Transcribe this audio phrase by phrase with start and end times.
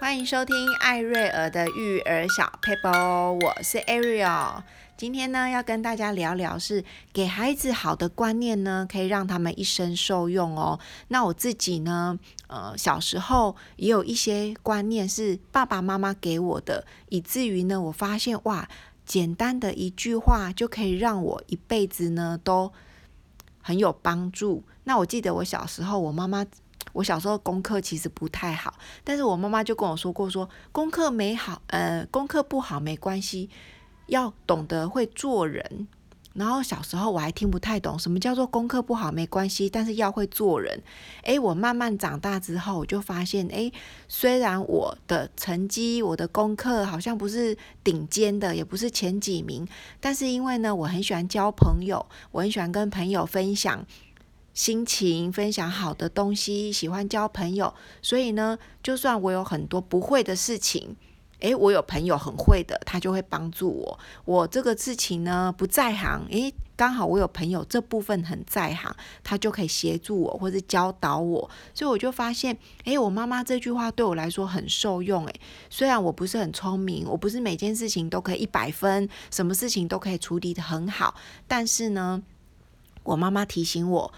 [0.00, 2.88] 欢迎收听艾瑞尔的育儿小撇步，
[3.38, 4.62] 我是 Ariel。
[4.96, 10.78] 今天呢，要跟大家聊聊是给孩子好的观念呢，可以让他们一生受用哦。
[11.08, 12.18] 那我自己呢，
[12.48, 18.68] 呃，小时候也有一些观念是爸爸妈妈给我的，以至于呢，我发现哇，
[19.06, 22.72] 简单的一句话就可以让我一辈子呢都
[23.62, 24.64] 很有帮助。
[24.84, 26.44] 那我记得我小时候，我妈妈。
[26.94, 28.72] 我小时候功课其实不太好，
[29.04, 33.50] 但是我妈妈就跟我说过说，功课没好，呃，功课不好没关系，
[34.06, 35.86] 要懂得会做人。
[36.34, 40.82] 然后小时候我还听不太懂什么叫做功课不好没关系，但是要会做人。
[41.22, 43.72] 诶，我慢慢长大之后，我就发现，诶，
[44.08, 49.64] 虽然我的成绩、我的功课好像不是顶尖的，也不是前几名，
[50.00, 53.86] 但是因为呢，我很喜欢交朋友，我很喜欢跟朋友分享。
[54.54, 60.96] 心情分享好的东西，喜欢交朋友，所以呢，就算我有很多不会的事情，
[61.40, 63.98] 诶，我有朋友很会的，他就会帮助我。
[64.24, 71.50] 我这个事情呢不在行，诶，刚好我有朋友这部分很在行，他就可以协助我或者教导我。
[71.74, 75.26] 所以我就发现，诶，我妈妈这句话对我来说很受用。
[75.26, 81.16] 诶，虽然我不是很聪明，我不是每件事情都可以一百分，什么事情都可以处理得很好，
[81.48, 82.22] 但是呢，
[83.02, 84.14] 我妈妈提醒我。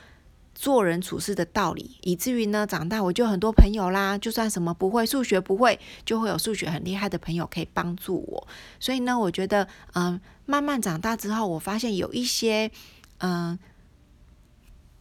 [0.57, 4.17] 做人处事的道理，以至于呢，长大我就很多朋友啦。
[4.17, 8.49] 就算什么不会，数学不会，就会有数学很厉害的朋友可以帮助我。
[8.81, 12.71] 所以呢，我觉得，嗯、慢慢长大之后，我发现有一些，
[13.19, 13.59] 嗯、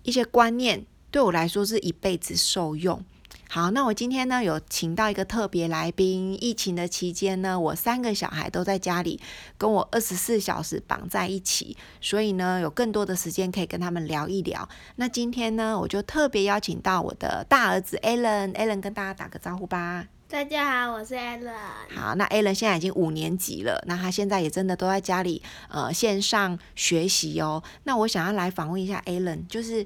[0.03, 3.01] 一些观念对我来说是一辈子受用。
[3.47, 6.37] 好，那我今天呢有请到一个特别来宾。
[6.43, 9.19] 疫情的期间呢，我三个小孩都在家里，
[9.57, 14.67] 跟我二十四小时绑在一起，所以呢有更多的时间可以跟他们聊一聊。
[14.97, 20.07] 那今天呢，我就特别邀请到我的大儿子 Alan，Alan 跟大家打个招呼吧。
[20.27, 21.53] 大家好，我是 Alan。
[21.95, 27.63] 好，那 Alan 现在已经五年级了，那他现在也真的都在家里呃线上学习哦。
[27.83, 29.85] 那我想要来访问一下 Alan，就是。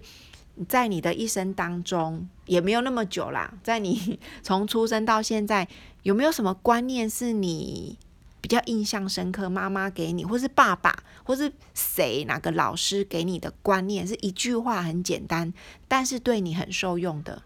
[0.68, 3.54] 在你的一生当中，也没有那么久啦。
[3.64, 5.68] 在你 从出生到现在，
[6.04, 7.98] 有没有什么观念是你
[8.42, 9.50] 比较印象深刻？
[9.50, 15.54] 妈妈给你，或是爸爸，或是谁哪个老师给你的观念，是一句话很简单，
[15.88, 17.44] 但是对你很受用的？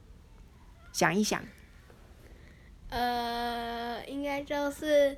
[0.92, 1.42] 想一想。
[2.90, 5.18] 呃，应该就是。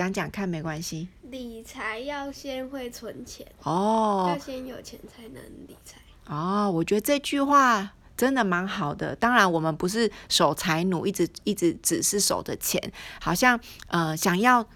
[0.00, 1.08] 讲讲看，没关系。
[1.24, 5.34] 理财要先会存钱哦，要先有钱才能
[5.68, 6.70] 理财哦。
[6.70, 9.14] 我觉得这句话真的蛮好的。
[9.14, 12.80] 当然，我们不是守财奴，一直一直只是守着钱，
[13.20, 14.66] 好像呃想要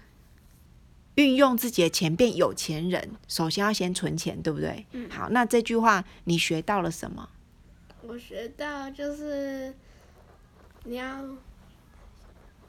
[1.15, 4.85] 运用自己的钱变有钱人，首先要先存钱，对不对？
[4.91, 5.09] 嗯。
[5.09, 7.27] 好，那这句话你学到了什么？
[8.03, 9.73] 我学到就是
[10.83, 11.25] 你要。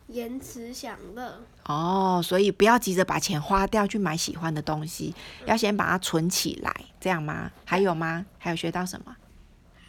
[0.09, 7.51] 延迟享乐哦，所以不要急着把钱花掉去买喜欢的东西，嗯、要先把它存起来，这样吗？
[7.65, 8.25] 还有吗？
[8.39, 9.17] 还有学到什么？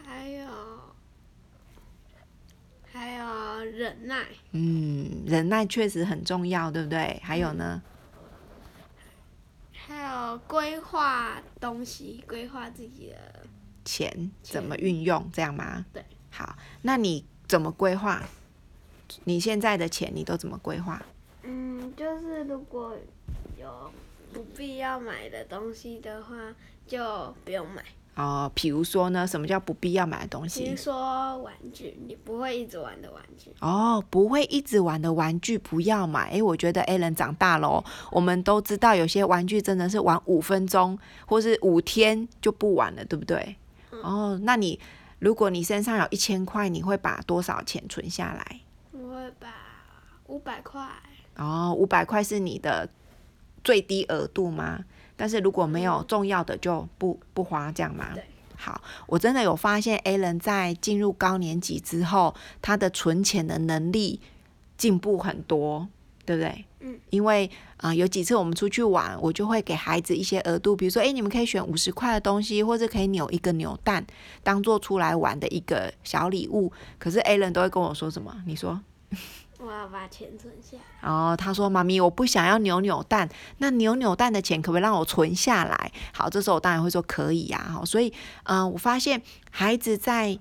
[0.03, 0.47] 还有，
[2.91, 4.25] 还有忍耐。
[4.53, 7.22] 嗯，忍耐确实很重要，对不对？
[7.23, 7.81] 还有呢？
[9.72, 13.45] 还有规划东西，规划自己的
[13.85, 15.85] 钱，钱怎么运用，这样吗？
[15.94, 16.03] 对。
[16.31, 18.23] 好，那你怎么规划？
[19.23, 21.01] 你现在的钱你都怎么规划？
[21.44, 22.95] 嗯，就是如果
[23.59, 23.91] 有
[24.34, 26.35] 不必要买的东西的话，
[26.85, 27.84] 就不用买。
[28.16, 30.63] 哦，比如说呢，什么叫不必要买的东西？
[30.63, 33.51] 比如说玩具，你不会一直玩的玩具。
[33.59, 36.31] 哦，不会一直玩的玩具不要买。
[36.31, 40.97] 诶，我觉得 Alan 长大了，我们都知道有些玩具真的是玩五分钟
[41.28, 43.56] 或是五天就不玩了，对不对？
[43.91, 44.01] 嗯。
[44.01, 44.79] 哦，那你
[45.19, 48.62] 如果你身上有一千块，你会把多少钱存下来？
[49.39, 49.47] 把
[50.27, 50.88] 五百块
[51.35, 52.89] 哦，五百块是你的
[53.63, 54.83] 最低额度吗？
[55.15, 58.09] 但是如果没有重要的就不不花这样吗？
[58.13, 58.23] 对。
[58.59, 64.19] 好，我真的有发现，Alan 在进入高年级之后，他的存钱的能力
[64.77, 65.88] 进步很多，
[66.25, 66.65] 对不对？
[66.79, 67.00] 嗯。
[67.12, 67.45] 因为
[67.77, 74.03] 啊、呃，有几次我们出去玩，我就会给孩子一些额度，比如说，哎，你们可以选五十块的东西，或者可以扭一个扭蛋，
[74.41, 76.71] 当做出来玩的一个小礼物。
[76.97, 78.35] 可是 Alan 都会跟我说什么？
[78.47, 78.81] 你说？
[79.59, 80.77] 我要把钱存下。
[81.01, 83.27] 哦，他说：“妈咪，我不想要扭扭蛋，
[83.57, 87.68] 那扭扭蛋的钱可不可以让我存下来？”好，这时候我当然会说可以呀。
[87.74, 88.13] 好，所以，
[88.44, 90.38] 嗯、我发现孩子在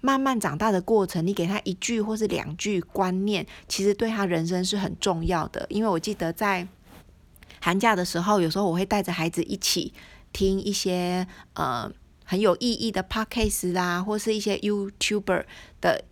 [0.00, 5.66] 慢慢长大的过程，你给他一句或是两句观念，其实对他人生是很重要的。
[5.68, 6.68] 因为我记得在
[7.60, 9.92] 寒假的时候，有时候我会带着孩子一起
[10.32, 11.90] 听一些呃
[12.24, 15.44] 很有意义的 podcast 啦，或是一些 YouTuber
[15.80, 16.04] 的。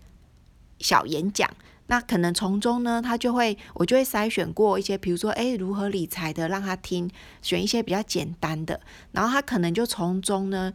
[0.83, 1.47] 小演讲。
[1.91, 7.11] 那可能从中呢，他就会我就会筛选过一些，比如说诶，如何理财的，让他听，
[7.43, 10.73] 选一些比较简单的，然后他可能就从中呢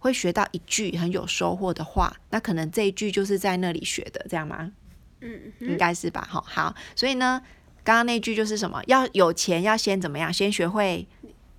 [0.00, 2.12] 会学到一句很有收获的话。
[2.30, 4.72] 那可能这一句就是在那里学的，这样吗？
[5.20, 6.26] 嗯，应该是吧。
[6.28, 7.40] 好，好，所以呢，
[7.84, 8.82] 刚刚那句就是什么？
[8.88, 10.32] 要有钱，要先怎么样？
[10.32, 11.06] 先学会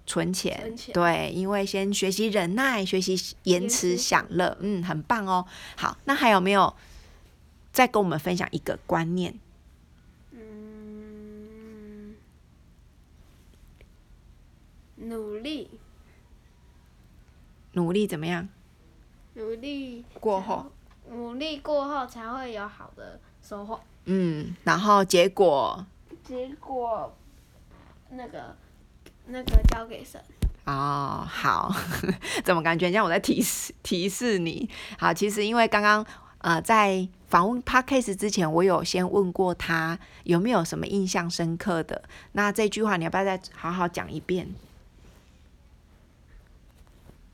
[0.05, 0.59] 存钱。
[0.59, 0.93] 存钱。
[0.93, 4.57] 对，因为先学习忍耐，学习延迟享乐。
[4.59, 5.45] 嗯，很棒哦。
[5.77, 6.75] 好，那还有没有？
[7.71, 9.39] 再跟我们分享一个观念。
[10.31, 12.15] 嗯，
[14.97, 15.69] 努力，
[17.73, 18.47] 努力怎么样？
[19.35, 20.71] 努力过后，
[21.09, 23.79] 努力过后才会有好的收获。
[24.05, 25.85] 嗯，然后结果？
[26.23, 27.15] 结果，
[28.09, 28.55] 那个，
[29.25, 30.21] 那个交给神。
[30.65, 31.73] 哦，好，
[32.43, 34.69] 怎么感觉像我在提示提示你？
[34.99, 36.05] 好，其实因为刚刚。
[36.43, 42.03] 呃，在访问 Podcast 之前，我有先问过他有没有什么印象深刻的。
[42.33, 44.53] 那这句话你要不要再好好讲一遍？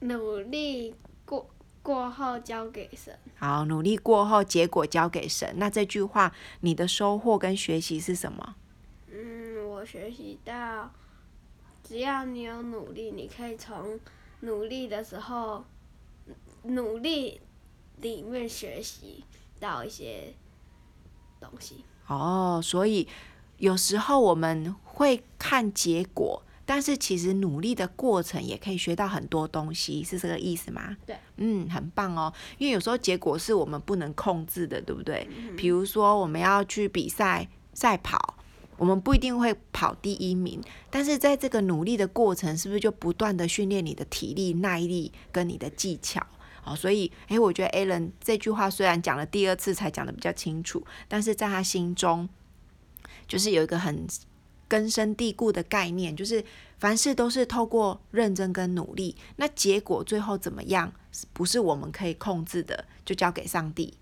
[0.02, 0.94] 努力
[1.26, 1.50] 过
[1.82, 3.18] 过后交给神。
[3.40, 5.52] 好，努力过后结果交给神。
[5.58, 8.56] 那这句话你的收获跟学习是什么？
[9.12, 10.92] 嗯，我学习到，
[11.84, 14.00] 只要你有努力，你可以从
[14.42, 15.66] 努力的时候
[16.62, 17.42] 努力。
[18.00, 19.24] 里面学习
[19.59, 20.33] 到一些
[21.39, 23.07] 东西哦，所以
[23.57, 30.95] 有时候我们会看结果，但是其实努力的过程也可以学到很多东西，是这个意思吗？
[31.06, 32.33] 对，嗯，很棒哦。
[32.57, 35.27] 因为有时候结果是我们不能控制的，对不对？
[35.36, 35.56] 嗯。
[35.56, 38.36] 比如说我们要去比赛赛跑，
[38.77, 46.25] 我们不一定会跑第一名，但是在这个努力的过程，是不是就不断的训练你的体力、耐力跟你的技巧？
[46.68, 52.28] 哦，所以，诶，我觉得 Alan 这句话虽然讲了第二次才讲的比较清楚，但是在他心中，
[53.25, 54.06] 就是有一个很
[54.68, 56.44] 根深蒂固的概念，就是
[56.78, 60.92] 凡事都是透过认真跟努力，那结果最后怎么样，
[61.31, 63.94] 不是我们可以控制的，就交给上帝，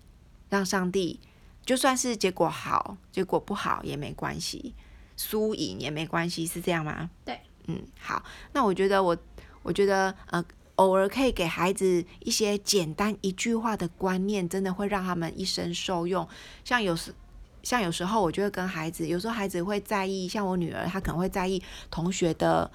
[0.50, 1.20] 让上帝，
[1.64, 4.74] 就算是结果好，结果不好也没关系，
[5.16, 7.08] 输赢也没关系，是这样吗？
[7.24, 9.16] 对，嗯，好，那我觉得我，
[9.62, 10.44] 我觉得，呃。
[10.76, 16.26] 偶尔可以给孩子一些简单一句话的观念，真的会让他们一生受用。
[16.64, 17.14] 像有时，
[17.62, 22.70] 像有时候，我就会跟孩子，有时候孩子会在意，像我女儿，她可能会在意同学的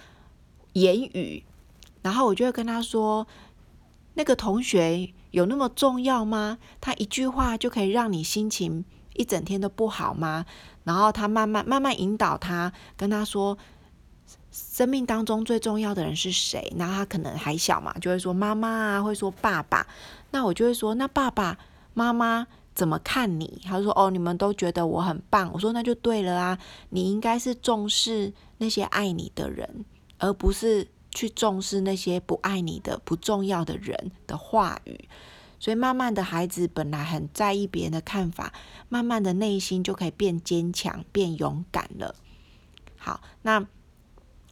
[0.74, 1.44] 言语，
[2.01, 3.27] 然后我就会跟她说
[4.15, 6.57] ：“那个同学有那么重要吗？
[6.80, 8.83] 他一句话就可以让你心情
[9.13, 10.45] 一整天都不好吗？”
[10.83, 13.57] 然后他慢慢慢慢引导他，跟他说。
[14.51, 16.74] 生命当中最重要的人是谁？
[16.75, 19.88] 那他可能还小嘛，就会说妈妈啊，会说爸爸。
[20.31, 21.57] 那我就会说，那爸爸
[21.94, 22.45] 妈妈
[22.75, 23.62] 怎么看你？
[23.63, 25.50] 他说哦，你们都觉得我很棒。
[25.54, 26.57] 我说那就对了啊，
[26.89, 29.86] 你应该是重视那些爱你的人，
[30.18, 35.07] 而不是去重视那些不爱你的、不重要的人的话语。
[35.60, 38.51] 所以慢慢的孩子本来很在意别人的看法，
[38.89, 42.16] 慢慢的内心就可以变坚强、变勇敢了。
[42.98, 43.66] 好，那。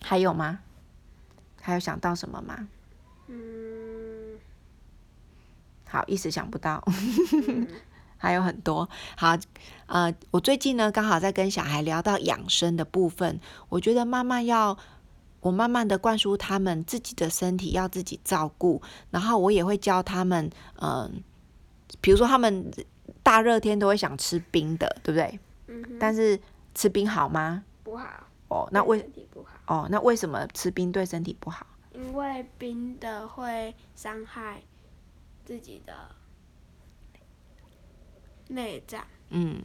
[0.01, 0.59] 还有吗？
[1.61, 2.67] 还有想到什么吗？
[3.27, 4.37] 嗯，
[5.87, 6.83] 好，一时想不到。
[8.21, 8.89] 还有很多。
[9.15, 9.37] 好，
[9.85, 13.39] 呃，我最近呢，刚好在跟小孩聊到养生的部分，
[13.69, 14.77] 我觉得慢慢要，
[15.39, 20.49] 我慢慢的灌输他们自己的身体要自己照顾，然后我也会教他们，
[20.81, 21.11] 嗯、呃，
[22.01, 22.69] 比如说他们
[23.23, 25.39] 大热天都会想吃冰的，对不对？
[25.67, 25.97] 嗯。
[25.97, 26.37] 但是
[26.75, 27.63] 吃冰好吗？
[27.83, 28.05] 不好。
[28.49, 29.07] 哦，那为
[29.69, 31.67] 哦，那为什么吃冰对身体不好？
[31.93, 34.63] 因为冰的会伤害
[35.45, 35.93] 自己的
[38.47, 39.05] 内脏。
[39.29, 39.61] 嗯，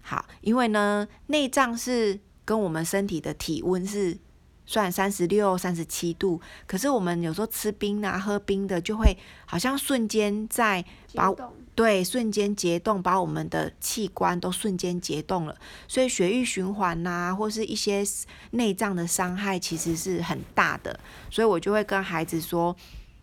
[0.00, 4.16] 好，因为呢，内脏是跟我们身体的体温是
[4.64, 11.34] 算三十六、三十七度，可是我们有时候吃冰啊、喝冰的，就会好像瞬间在把。
[11.80, 15.56] 对，瞬间解冻，把我们的器官都瞬间解冻了，
[15.88, 18.04] 所以血液循环呐、或是一些
[18.50, 21.00] 内脏的伤害，其实是很大的。
[21.30, 22.76] 所以我就会跟孩子说，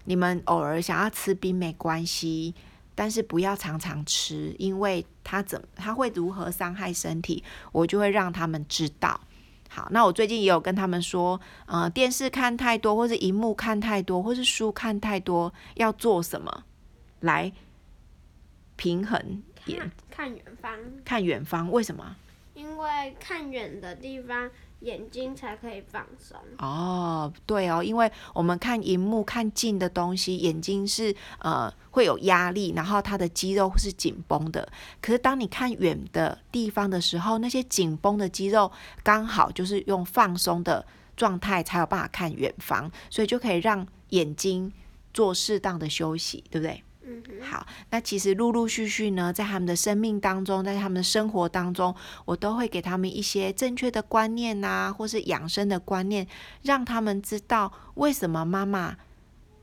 [0.06, 2.56] 你们偶尔想要吃冰没关系，
[2.96, 9.22] 但是不要常常吃，因为它怎它会如何伤害身体，我就会让他们知道。
[9.70, 16.64] 好，那我最近也有跟他们说，呃，电视看太多，或是荧幕看太多，或是书看太多，要做什么
[17.20, 17.54] 来？
[18.78, 22.16] 平衡眼，看远方，看远方，为什么？
[22.54, 26.36] 因为看远的地方眼睛才可以放松。
[26.58, 34.68] 哦，对哦，因为我们看荧幕看近的东西，眼睛是呃会有压力，然后它的肌肉是紧绷的。
[35.02, 38.72] 可是当你看远的地方的时候，那些紧绷的肌肉
[39.04, 40.84] 刚好就是用放松的
[41.16, 44.74] 状态才有办法看远方，所以就可以让眼睛
[45.14, 46.84] 做适当的休息，对不对？
[47.42, 51.96] 好，那其实陆陆续续呢，在他们的生命当中，在他们的生活当中，
[52.26, 56.28] 我都会给他们一些正确的观念呐，或是养生的观念，
[56.64, 58.98] 让他们知道为什么妈妈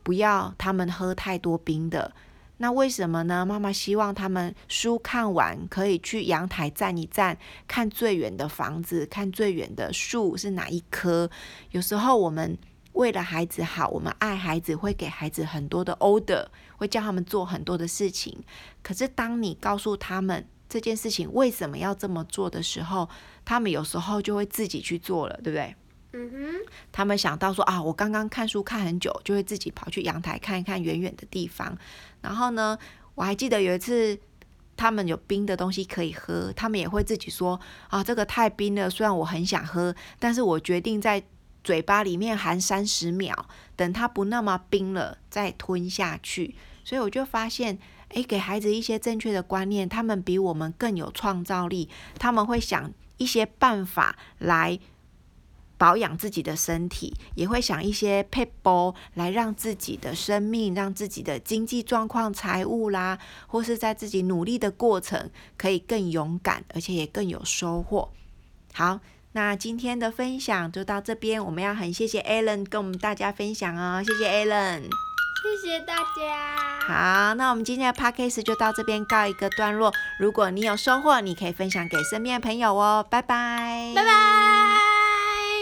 [0.02, 2.12] 不要他们喝太多冰的。
[2.58, 3.44] 那为什么呢？
[3.44, 7.36] 妈妈希望他们书看完可以去阳台站一站，
[7.68, 11.30] 看最远的房子，看最远的树是哪一棵。
[11.72, 12.56] 有时候我们。
[12.94, 16.46] 为了孩子好，我们爱孩子，会给孩子很多的 order，
[16.76, 18.42] 会叫他们做很多的事情。
[18.82, 23.08] 可是当你告诉他们这件事情为什么要这么做的时候，
[23.44, 25.74] 他们有时候就会自己去做了，对不对？
[26.12, 26.72] 嗯哼。
[26.92, 31.76] 他们想到说啊，我刚刚看书看很久，就会自己跑去阳台看一看远远的地方。
[32.20, 32.78] 然后呢，
[33.16, 34.16] 我还记得有一次
[34.76, 41.20] 他们有冰的东西可以喝，他们也会自己说啊，这个太冰了，虽然我很想喝，但是我决定在。
[41.64, 46.54] 嘴巴里面含三十秒，等它不那么冰了再吞下去。
[46.84, 47.78] 所以我就发现，
[48.10, 51.88] 诶，给孩子一些正确的观念，他们比我们更有创造力。
[52.18, 54.78] 他们会想一些办法来
[55.78, 68.12] 保养自己的身体，也会想一些撇步来让自己的生命、让自己的经济状况、财务啦，或是在自己努力的过程，可以更勇敢，而且也更有收获。
[68.74, 69.00] 好。
[69.34, 76.56] 那今天的分享就到这边，我们要很谢谢 Alan 跟我们大家分享哦，谢谢 Alan，谢谢大家。
[76.86, 79.92] 好，那我们今天的 Podcast 就到这边告一个段落。
[80.20, 84.73] 如果你有收获，你可以分享给身边的朋友哦，拜拜，拜拜。